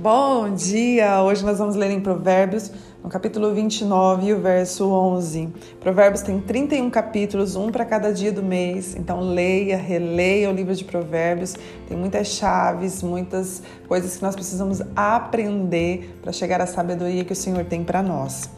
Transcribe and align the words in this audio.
Bom 0.00 0.54
dia! 0.54 1.20
Hoje 1.24 1.44
nós 1.44 1.58
vamos 1.58 1.74
ler 1.74 1.90
em 1.90 1.98
Provérbios, 1.98 2.70
no 3.02 3.10
capítulo 3.10 3.52
29, 3.52 4.32
o 4.32 4.40
verso 4.40 4.88
11. 4.88 5.48
Provérbios 5.80 6.22
tem 6.22 6.40
31 6.40 6.88
capítulos, 6.88 7.56
um 7.56 7.72
para 7.72 7.84
cada 7.84 8.12
dia 8.12 8.30
do 8.30 8.40
mês, 8.40 8.94
então 8.94 9.18
leia, 9.18 9.76
releia 9.76 10.48
o 10.48 10.52
livro 10.52 10.72
de 10.72 10.84
Provérbios. 10.84 11.56
Tem 11.88 11.96
muitas 11.96 12.28
chaves, 12.28 13.02
muitas 13.02 13.60
coisas 13.88 14.16
que 14.16 14.22
nós 14.22 14.36
precisamos 14.36 14.80
aprender 14.94 16.16
para 16.22 16.30
chegar 16.30 16.60
à 16.60 16.66
sabedoria 16.66 17.24
que 17.24 17.32
o 17.32 17.36
Senhor 17.36 17.64
tem 17.64 17.82
para 17.82 18.00
nós. 18.00 18.48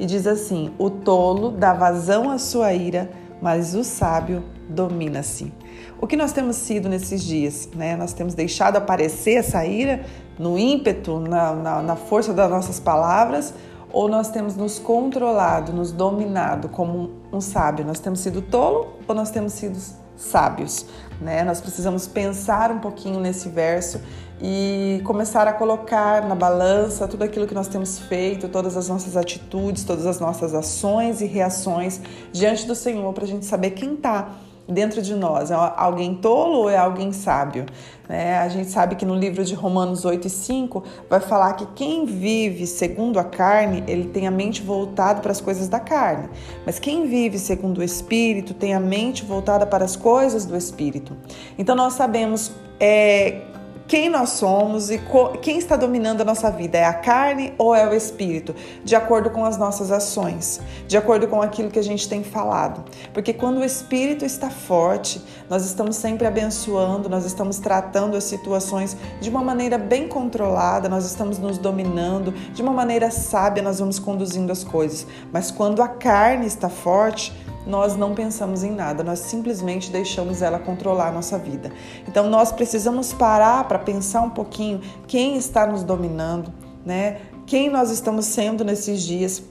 E 0.00 0.04
diz 0.04 0.26
assim: 0.26 0.72
O 0.78 0.90
tolo 0.90 1.52
dá 1.52 1.74
vazão 1.74 2.28
à 2.28 2.38
sua 2.38 2.72
ira, 2.72 3.08
mas 3.40 3.72
o 3.72 3.84
sábio 3.84 4.42
domina-se. 4.68 5.52
O 6.00 6.06
que 6.06 6.16
nós 6.16 6.32
temos 6.32 6.56
sido 6.56 6.88
nesses 6.88 7.24
dias? 7.24 7.68
Né? 7.74 7.96
Nós 7.96 8.12
temos 8.12 8.34
deixado 8.34 8.76
aparecer 8.76 9.34
essa 9.34 9.64
ira 9.64 10.04
no 10.38 10.58
ímpeto, 10.58 11.18
na, 11.18 11.52
na, 11.54 11.82
na 11.82 11.96
força 11.96 12.32
das 12.32 12.48
nossas 12.48 12.78
palavras, 12.78 13.52
ou 13.92 14.08
nós 14.08 14.30
temos 14.30 14.54
nos 14.54 14.78
controlado, 14.78 15.72
nos 15.72 15.90
dominado 15.90 16.68
como 16.68 17.10
um, 17.32 17.40
sábio? 17.40 17.84
Nós 17.84 17.98
temos 17.98 18.20
sido 18.20 18.42
tolo 18.42 18.94
ou 19.08 19.14
nós 19.14 19.30
temos 19.30 19.54
sido 19.54 19.78
sábios? 20.16 20.86
Né? 21.20 21.42
Nós 21.42 21.60
precisamos 21.60 22.06
pensar 22.06 22.70
um 22.70 22.78
pouquinho 22.78 23.18
nesse 23.18 23.48
verso 23.48 24.00
e 24.40 25.00
começar 25.04 25.48
a 25.48 25.52
colocar 25.52 26.28
na 26.28 26.34
balança 26.34 27.08
tudo 27.08 27.24
aquilo 27.24 27.46
que 27.46 27.54
nós 27.54 27.66
temos 27.66 27.98
feito, 27.98 28.48
todas 28.48 28.76
as 28.76 28.88
nossas 28.88 29.16
atitudes, 29.16 29.82
todas 29.82 30.06
as 30.06 30.20
nossas 30.20 30.54
ações 30.54 31.20
e 31.20 31.26
reações 31.26 32.00
diante 32.30 32.66
do 32.66 32.74
Senhor 32.74 33.12
para 33.12 33.24
a 33.24 33.26
gente 33.26 33.46
saber 33.46 33.70
quem 33.70 33.94
está 33.94 34.36
dentro 34.68 35.00
de 35.00 35.14
nós? 35.14 35.50
É 35.50 35.54
alguém 35.54 36.14
tolo 36.14 36.58
ou 36.58 36.70
é 36.70 36.76
alguém 36.76 37.12
sábio? 37.12 37.66
É, 38.08 38.38
a 38.38 38.48
gente 38.48 38.70
sabe 38.70 38.96
que 38.96 39.04
no 39.04 39.14
livro 39.14 39.44
de 39.44 39.54
Romanos 39.54 40.04
8 40.04 40.26
e 40.26 40.30
5 40.30 40.82
vai 41.10 41.20
falar 41.20 41.52
que 41.54 41.66
quem 41.74 42.06
vive 42.06 42.66
segundo 42.66 43.18
a 43.18 43.24
carne, 43.24 43.84
ele 43.86 44.08
tem 44.08 44.26
a 44.26 44.30
mente 44.30 44.62
voltada 44.62 45.20
para 45.20 45.30
as 45.30 45.40
coisas 45.40 45.68
da 45.68 45.78
carne. 45.78 46.28
Mas 46.64 46.78
quem 46.78 47.06
vive 47.06 47.38
segundo 47.38 47.78
o 47.78 47.82
Espírito 47.82 48.54
tem 48.54 48.74
a 48.74 48.80
mente 48.80 49.24
voltada 49.24 49.66
para 49.66 49.84
as 49.84 49.94
coisas 49.94 50.46
do 50.46 50.56
Espírito. 50.56 51.16
Então 51.58 51.76
nós 51.76 51.94
sabemos 51.94 52.52
é, 52.80 53.42
quem 53.88 54.10
nós 54.10 54.30
somos 54.30 54.90
e 54.90 55.00
quem 55.40 55.56
está 55.56 55.74
dominando 55.74 56.20
a 56.20 56.24
nossa 56.24 56.50
vida, 56.50 56.76
é 56.76 56.84
a 56.84 56.92
carne 56.92 57.54
ou 57.56 57.74
é 57.74 57.88
o 57.88 57.94
espírito, 57.94 58.54
de 58.84 58.94
acordo 58.94 59.30
com 59.30 59.46
as 59.46 59.56
nossas 59.56 59.90
ações, 59.90 60.60
de 60.86 60.94
acordo 60.94 61.26
com 61.26 61.40
aquilo 61.40 61.70
que 61.70 61.78
a 61.78 61.82
gente 61.82 62.06
tem 62.06 62.22
falado. 62.22 62.84
Porque 63.14 63.32
quando 63.32 63.60
o 63.60 63.64
espírito 63.64 64.26
está 64.26 64.50
forte, 64.50 65.22
nós 65.48 65.64
estamos 65.64 65.96
sempre 65.96 66.26
abençoando, 66.26 67.08
nós 67.08 67.24
estamos 67.24 67.58
tratando 67.58 68.14
as 68.14 68.24
situações 68.24 68.94
de 69.22 69.30
uma 69.30 69.42
maneira 69.42 69.78
bem 69.78 70.06
controlada, 70.06 70.86
nós 70.86 71.06
estamos 71.06 71.38
nos 71.38 71.56
dominando, 71.56 72.32
de 72.32 72.60
uma 72.60 72.72
maneira 72.72 73.10
sábia, 73.10 73.62
nós 73.62 73.78
vamos 73.78 73.98
conduzindo 73.98 74.52
as 74.52 74.62
coisas. 74.62 75.06
Mas 75.32 75.50
quando 75.50 75.80
a 75.80 75.88
carne 75.88 76.46
está 76.46 76.68
forte, 76.68 77.32
nós 77.68 77.94
não 77.96 78.14
pensamos 78.14 78.64
em 78.64 78.72
nada, 78.72 79.04
nós 79.04 79.18
simplesmente 79.18 79.90
deixamos 79.90 80.40
ela 80.40 80.58
controlar 80.58 81.08
a 81.08 81.12
nossa 81.12 81.38
vida. 81.38 81.70
Então 82.08 82.28
nós 82.30 82.50
precisamos 82.50 83.12
parar 83.12 83.68
para 83.68 83.78
pensar 83.78 84.22
um 84.22 84.30
pouquinho 84.30 84.80
quem 85.06 85.36
está 85.36 85.66
nos 85.66 85.84
dominando, 85.84 86.50
né? 86.84 87.18
Quem 87.46 87.68
nós 87.68 87.90
estamos 87.90 88.24
sendo 88.24 88.64
nesses 88.64 89.02
dias. 89.02 89.42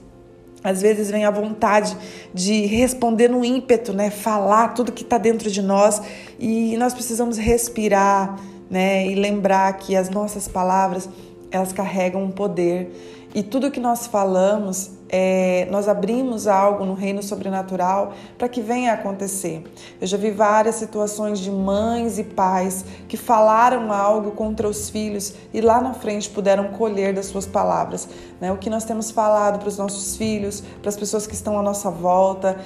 Às 0.64 0.82
vezes 0.82 1.08
vem 1.08 1.24
a 1.24 1.30
vontade 1.30 1.96
de 2.34 2.66
responder 2.66 3.28
no 3.28 3.44
ímpeto, 3.44 3.92
né? 3.92 4.10
Falar 4.10 4.74
tudo 4.74 4.90
que 4.90 5.04
está 5.04 5.16
dentro 5.16 5.48
de 5.48 5.62
nós 5.62 6.02
e 6.40 6.76
nós 6.76 6.92
precisamos 6.92 7.38
respirar, 7.38 8.36
né? 8.68 9.06
E 9.06 9.14
lembrar 9.14 9.72
que 9.74 9.94
as 9.94 10.10
nossas 10.10 10.48
palavras 10.48 11.08
elas 11.52 11.72
carregam 11.72 12.24
um 12.24 12.30
poder 12.32 12.90
e 13.32 13.42
tudo 13.42 13.70
que 13.70 13.78
nós 13.78 14.06
falamos, 14.06 14.90
é, 15.08 15.66
nós 15.70 15.88
abrimos 15.88 16.46
algo 16.46 16.84
no 16.84 16.94
reino 16.94 17.22
sobrenatural 17.22 18.12
para 18.36 18.48
que 18.48 18.60
venha 18.60 18.92
a 18.92 18.94
acontecer. 18.94 19.64
Eu 20.00 20.06
já 20.06 20.16
vi 20.16 20.30
várias 20.30 20.74
situações 20.74 21.38
de 21.38 21.50
mães 21.50 22.18
e 22.18 22.24
pais 22.24 22.84
que 23.08 23.16
falaram 23.16 23.92
algo 23.92 24.32
contra 24.32 24.68
os 24.68 24.90
filhos 24.90 25.34
e 25.52 25.60
lá 25.60 25.80
na 25.80 25.94
frente 25.94 26.28
puderam 26.28 26.68
colher 26.68 27.14
das 27.14 27.26
suas 27.26 27.46
palavras. 27.46 28.08
Né? 28.40 28.52
O 28.52 28.58
que 28.58 28.68
nós 28.68 28.84
temos 28.84 29.10
falado 29.10 29.58
para 29.58 29.68
os 29.68 29.78
nossos 29.78 30.16
filhos, 30.16 30.62
para 30.82 30.90
as 30.90 30.96
pessoas 30.96 31.26
que 31.26 31.34
estão 31.34 31.58
à 31.58 31.62
nossa 31.62 31.90
volta, 31.90 32.58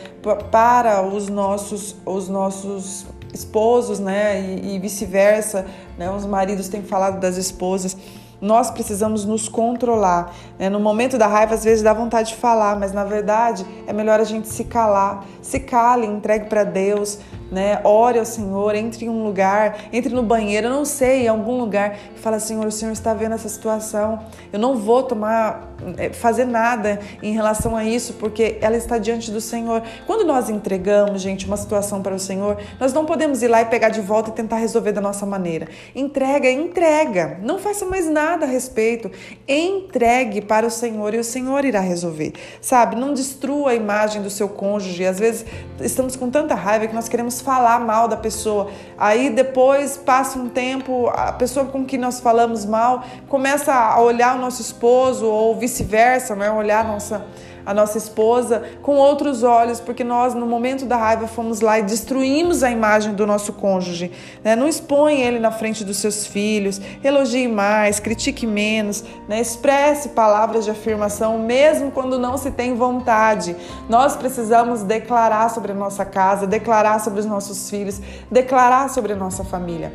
para 0.50 1.02
os 1.02 1.28
nossos, 1.28 1.94
os 2.04 2.28
nossos 2.28 3.06
esposos, 3.32 3.98
né? 3.98 4.40
E, 4.40 4.74
e 4.74 4.78
vice-versa, 4.78 5.64
né? 5.96 6.10
Os 6.10 6.26
maridos 6.26 6.68
têm 6.68 6.82
falado 6.82 7.18
das 7.18 7.36
esposas 7.36 7.96
nós 8.42 8.72
precisamos 8.72 9.24
nos 9.24 9.48
controlar. 9.48 10.34
Né? 10.58 10.68
No 10.68 10.80
momento 10.80 11.16
da 11.16 11.28
raiva, 11.28 11.54
às 11.54 11.62
vezes 11.62 11.82
dá 11.82 11.94
vontade 11.94 12.30
de 12.30 12.36
falar, 12.36 12.76
mas 12.76 12.92
na 12.92 13.04
verdade 13.04 13.64
é 13.86 13.92
melhor 13.92 14.18
a 14.18 14.24
gente 14.24 14.48
se 14.48 14.64
calar. 14.64 15.24
Se 15.40 15.60
cale, 15.60 16.04
entregue 16.04 16.46
para 16.46 16.64
Deus, 16.64 17.20
né? 17.52 17.80
Ore 17.84 18.18
ao 18.18 18.24
Senhor, 18.24 18.74
entre 18.74 19.04
em 19.04 19.08
um 19.10 19.22
lugar, 19.22 19.76
entre 19.92 20.14
no 20.14 20.22
banheiro, 20.22 20.70
não 20.70 20.86
sei, 20.86 21.24
em 21.24 21.28
algum 21.28 21.58
lugar, 21.58 21.96
e 22.16 22.18
fala, 22.18 22.40
Senhor, 22.40 22.66
o 22.66 22.72
Senhor 22.72 22.92
está 22.92 23.12
vendo 23.12 23.34
essa 23.34 23.48
situação. 23.48 24.18
Eu 24.50 24.58
não 24.58 24.76
vou 24.76 25.02
tomar, 25.02 25.74
eh, 25.98 26.10
fazer 26.10 26.46
nada 26.46 26.98
em 27.22 27.34
relação 27.34 27.76
a 27.76 27.84
isso, 27.84 28.14
porque 28.14 28.56
ela 28.62 28.76
está 28.76 28.96
diante 28.96 29.30
do 29.30 29.40
Senhor. 29.40 29.82
Quando 30.06 30.24
nós 30.24 30.48
entregamos, 30.48 31.20
gente, 31.20 31.46
uma 31.46 31.58
situação 31.58 32.00
para 32.00 32.14
o 32.14 32.18
Senhor, 32.18 32.56
nós 32.80 32.94
não 32.94 33.04
podemos 33.04 33.42
ir 33.42 33.48
lá 33.48 33.60
e 33.60 33.66
pegar 33.66 33.90
de 33.90 34.00
volta 34.00 34.30
e 34.30 34.32
tentar 34.32 34.56
resolver 34.56 34.92
da 34.92 35.00
nossa 35.02 35.26
maneira. 35.26 35.68
Entrega, 35.94 36.50
entrega. 36.50 37.38
Não 37.42 37.58
faça 37.58 37.84
mais 37.84 38.08
nada 38.08 38.46
a 38.46 38.48
respeito. 38.48 39.10
Entregue 39.46 40.40
para 40.40 40.66
o 40.66 40.70
Senhor 40.70 41.12
e 41.12 41.18
o 41.18 41.24
Senhor 41.24 41.66
irá 41.66 41.80
resolver. 41.80 42.32
Sabe? 42.62 42.96
Não 42.96 43.12
destrua 43.12 43.72
a 43.72 43.74
imagem 43.74 44.22
do 44.22 44.30
seu 44.30 44.48
cônjuge. 44.48 45.04
Às 45.04 45.18
vezes 45.18 45.44
estamos 45.80 46.16
com 46.16 46.30
tanta 46.30 46.54
raiva 46.54 46.86
que 46.86 46.94
nós 46.94 47.08
queremos 47.08 47.41
falar 47.42 47.80
mal 47.80 48.08
da 48.08 48.16
pessoa. 48.16 48.70
Aí 48.96 49.30
depois 49.30 49.96
passa 49.96 50.38
um 50.38 50.48
tempo, 50.48 51.08
a 51.08 51.32
pessoa 51.32 51.66
com 51.66 51.84
que 51.84 51.98
nós 51.98 52.20
falamos 52.20 52.64
mal 52.64 53.04
começa 53.28 53.72
a 53.72 54.00
olhar 54.00 54.36
o 54.36 54.40
nosso 54.40 54.62
esposo 54.62 55.26
ou 55.26 55.56
vice-versa, 55.56 56.34
né? 56.34 56.50
olhar 56.50 56.84
a 56.84 56.88
nossa 56.88 57.26
a 57.64 57.72
nossa 57.72 57.98
esposa 57.98 58.62
com 58.82 58.96
outros 58.96 59.42
olhos, 59.42 59.80
porque 59.80 60.02
nós, 60.04 60.34
no 60.34 60.46
momento 60.46 60.84
da 60.84 60.96
raiva, 60.96 61.26
fomos 61.26 61.60
lá 61.60 61.78
e 61.78 61.82
destruímos 61.82 62.62
a 62.62 62.70
imagem 62.70 63.14
do 63.14 63.26
nosso 63.26 63.52
cônjuge. 63.52 64.10
Né? 64.42 64.56
Não 64.56 64.68
expõe 64.68 65.20
ele 65.20 65.38
na 65.38 65.50
frente 65.50 65.84
dos 65.84 65.98
seus 65.98 66.26
filhos, 66.26 66.80
elogie 67.02 67.48
mais, 67.48 68.00
critique 68.00 68.46
menos, 68.46 69.04
né? 69.28 69.40
expresse 69.40 70.10
palavras 70.10 70.64
de 70.64 70.70
afirmação, 70.70 71.38
mesmo 71.38 71.90
quando 71.90 72.18
não 72.18 72.36
se 72.36 72.50
tem 72.50 72.74
vontade. 72.74 73.56
Nós 73.88 74.16
precisamos 74.16 74.82
declarar 74.82 75.48
sobre 75.50 75.72
a 75.72 75.74
nossa 75.74 76.04
casa, 76.04 76.46
declarar 76.46 77.00
sobre 77.00 77.20
os 77.20 77.26
nossos 77.32 77.68
filhos, 77.70 78.00
declarar 78.30 78.88
sobre 78.90 79.12
a 79.14 79.16
nossa 79.16 79.42
família 79.42 79.92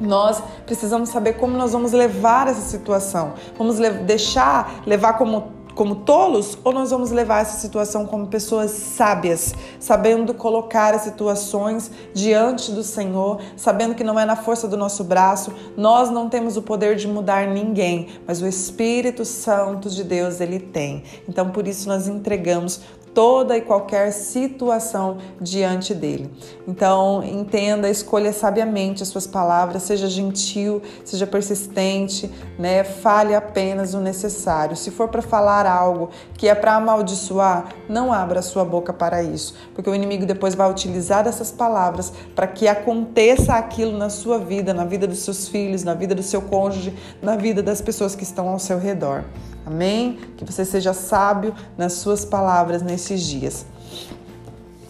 nós 0.00 0.42
precisamos 0.66 1.10
saber 1.10 1.34
como 1.34 1.56
nós 1.56 1.72
vamos 1.72 1.92
levar 1.92 2.48
essa 2.48 2.60
situação. 2.62 3.34
Vamos 3.56 3.78
deixar 4.04 4.82
levar 4.84 5.12
como 5.12 5.62
como 5.74 5.96
tolos 5.96 6.58
ou 6.62 6.72
nós 6.72 6.90
vamos 6.90 7.10
levar 7.10 7.40
essa 7.40 7.58
situação 7.58 8.06
como 8.06 8.26
pessoas 8.26 8.70
sábias, 8.70 9.54
sabendo 9.80 10.34
colocar 10.34 10.94
as 10.94 11.02
situações 11.02 11.90
diante 12.12 12.70
do 12.72 12.82
Senhor, 12.82 13.40
sabendo 13.56 13.94
que 13.94 14.04
não 14.04 14.18
é 14.18 14.24
na 14.24 14.36
força 14.36 14.68
do 14.68 14.76
nosso 14.76 15.02
braço, 15.02 15.52
nós 15.74 16.10
não 16.10 16.28
temos 16.28 16.58
o 16.58 16.62
poder 16.62 16.96
de 16.96 17.08
mudar 17.08 17.46
ninguém, 17.46 18.08
mas 18.26 18.42
o 18.42 18.46
Espírito 18.46 19.24
Santo 19.24 19.88
de 19.88 20.04
Deus 20.04 20.40
ele 20.40 20.58
tem. 20.58 21.04
Então 21.28 21.50
por 21.50 21.66
isso 21.66 21.88
nós 21.88 22.06
entregamos 22.06 22.82
toda 23.14 23.56
e 23.56 23.60
qualquer 23.60 24.12
situação 24.12 25.18
diante 25.40 25.94
dele. 25.94 26.30
Então, 26.66 27.22
entenda, 27.22 27.88
escolha 27.88 28.32
sabiamente 28.32 29.02
as 29.02 29.08
suas 29.08 29.26
palavras, 29.26 29.82
seja 29.82 30.08
gentil, 30.08 30.82
seja 31.04 31.26
persistente, 31.26 32.30
né? 32.58 32.84
Fale 32.84 33.34
apenas 33.34 33.94
o 33.94 34.00
necessário. 34.00 34.76
Se 34.76 34.90
for 34.90 35.08
para 35.08 35.22
falar 35.22 35.66
algo 35.66 36.10
que 36.36 36.48
é 36.48 36.54
para 36.54 36.76
amaldiçoar, 36.76 37.68
não 37.88 38.12
abra 38.12 38.40
a 38.40 38.42
sua 38.42 38.64
boca 38.64 38.92
para 38.92 39.22
isso, 39.22 39.54
porque 39.74 39.90
o 39.90 39.94
inimigo 39.94 40.24
depois 40.24 40.54
vai 40.54 40.70
utilizar 40.70 41.26
essas 41.26 41.50
palavras 41.50 42.12
para 42.34 42.46
que 42.46 42.66
aconteça 42.66 43.54
aquilo 43.54 43.96
na 43.96 44.08
sua 44.08 44.38
vida, 44.38 44.72
na 44.72 44.84
vida 44.84 45.06
dos 45.06 45.18
seus 45.18 45.48
filhos, 45.48 45.84
na 45.84 45.94
vida 45.94 46.14
do 46.14 46.22
seu 46.22 46.42
cônjuge, 46.42 46.94
na 47.20 47.36
vida 47.36 47.62
das 47.62 47.80
pessoas 47.80 48.14
que 48.14 48.22
estão 48.22 48.48
ao 48.48 48.58
seu 48.58 48.78
redor. 48.78 49.24
Amém? 49.64 50.18
Que 50.36 50.44
você 50.44 50.64
seja 50.64 50.92
sábio 50.92 51.54
nas 51.78 51.94
suas 51.94 52.24
palavras 52.24 52.82
nesses 53.02 53.26
dias. 53.26 53.66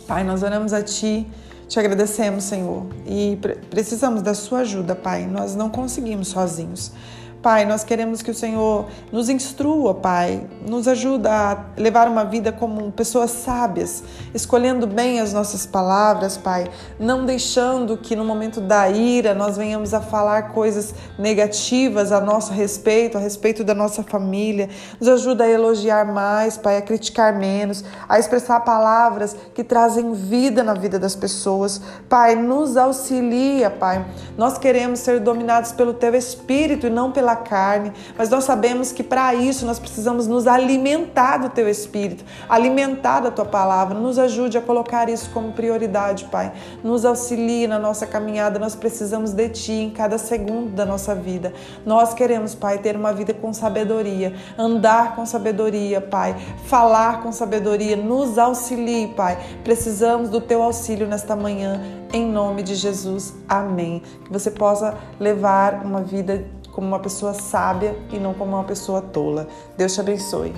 Pai, 0.06 0.22
nós 0.22 0.42
oramos 0.42 0.72
a 0.72 0.82
Ti, 0.82 1.26
te 1.68 1.78
agradecemos, 1.78 2.44
Senhor, 2.44 2.86
e 3.06 3.38
precisamos 3.70 4.20
da 4.20 4.34
Sua 4.34 4.60
ajuda, 4.60 4.94
Pai. 4.94 5.26
Nós 5.26 5.54
não 5.54 5.70
conseguimos 5.70 6.28
sozinhos. 6.28 6.92
Pai, 7.42 7.64
nós 7.64 7.82
queremos 7.82 8.22
que 8.22 8.30
o 8.30 8.34
Senhor 8.34 8.86
nos 9.10 9.28
instrua, 9.28 9.92
Pai, 9.92 10.46
nos 10.64 10.86
ajuda 10.86 11.28
a 11.32 11.64
levar 11.76 12.06
uma 12.06 12.24
vida 12.24 12.52
como 12.52 12.92
pessoas 12.92 13.32
sábias, 13.32 14.04
escolhendo 14.32 14.86
bem 14.86 15.18
as 15.18 15.32
nossas 15.32 15.66
palavras, 15.66 16.36
Pai, 16.36 16.70
não 17.00 17.26
deixando 17.26 17.96
que 17.96 18.14
no 18.14 18.24
momento 18.24 18.60
da 18.60 18.88
ira 18.88 19.34
nós 19.34 19.56
venhamos 19.56 19.92
a 19.92 20.00
falar 20.00 20.52
coisas 20.52 20.94
negativas 21.18 22.12
a 22.12 22.20
nosso 22.20 22.52
respeito, 22.52 23.18
a 23.18 23.20
respeito 23.20 23.64
da 23.64 23.74
nossa 23.74 24.04
família. 24.04 24.68
Nos 25.00 25.08
ajuda 25.08 25.42
a 25.42 25.50
elogiar 25.50 26.04
mais, 26.04 26.56
Pai, 26.56 26.76
a 26.76 26.82
criticar 26.82 27.36
menos, 27.36 27.84
a 28.08 28.20
expressar 28.20 28.60
palavras 28.60 29.34
que 29.52 29.64
trazem 29.64 30.12
vida 30.12 30.62
na 30.62 30.74
vida 30.74 30.96
das 30.96 31.16
pessoas. 31.16 31.82
Pai, 32.08 32.36
nos 32.36 32.76
auxilia, 32.76 33.68
Pai. 33.68 34.06
Nós 34.38 34.58
queremos 34.58 35.00
ser 35.00 35.18
dominados 35.18 35.72
pelo 35.72 35.92
Teu 35.92 36.14
Espírito 36.14 36.86
e 36.86 36.90
não 36.90 37.10
pela 37.32 37.36
carne, 37.36 37.92
mas 38.16 38.28
nós 38.28 38.44
sabemos 38.44 38.92
que 38.92 39.02
para 39.02 39.34
isso 39.34 39.64
nós 39.64 39.78
precisamos 39.78 40.26
nos 40.26 40.46
alimentar 40.46 41.38
do 41.38 41.48
Teu 41.48 41.68
Espírito, 41.68 42.24
alimentar 42.48 43.20
da 43.20 43.30
Tua 43.30 43.44
palavra. 43.44 43.98
Nos 43.98 44.18
ajude 44.18 44.58
a 44.58 44.60
colocar 44.60 45.08
isso 45.08 45.30
como 45.30 45.52
prioridade, 45.52 46.26
Pai. 46.26 46.52
Nos 46.82 47.04
auxilie 47.04 47.66
na 47.66 47.78
nossa 47.78 48.06
caminhada. 48.06 48.58
Nós 48.58 48.74
precisamos 48.74 49.32
de 49.32 49.48
Ti 49.48 49.72
em 49.72 49.90
cada 49.90 50.18
segundo 50.18 50.70
da 50.70 50.84
nossa 50.84 51.14
vida. 51.14 51.52
Nós 51.84 52.12
queremos, 52.12 52.54
Pai, 52.54 52.78
ter 52.78 52.96
uma 52.96 53.12
vida 53.12 53.32
com 53.32 53.52
sabedoria, 53.52 54.34
andar 54.58 55.16
com 55.16 55.24
sabedoria, 55.24 56.00
Pai, 56.00 56.36
falar 56.66 57.22
com 57.22 57.32
sabedoria. 57.32 57.96
Nos 57.96 58.38
auxilie, 58.38 59.08
Pai. 59.08 59.38
Precisamos 59.64 60.28
do 60.28 60.40
Teu 60.40 60.62
auxílio 60.62 61.06
nesta 61.06 61.34
manhã, 61.34 61.80
em 62.12 62.26
nome 62.26 62.62
de 62.62 62.74
Jesus. 62.74 63.34
Amém. 63.48 64.02
Que 64.24 64.32
você 64.32 64.50
possa 64.50 64.96
levar 65.18 65.84
uma 65.84 66.02
vida 66.02 66.44
como 66.72 66.86
uma 66.86 66.98
pessoa 66.98 67.34
sábia 67.34 67.96
e 68.10 68.18
não 68.18 68.34
como 68.34 68.56
uma 68.56 68.64
pessoa 68.64 69.00
tola. 69.00 69.46
Deus 69.76 69.94
te 69.94 70.00
abençoe. 70.00 70.52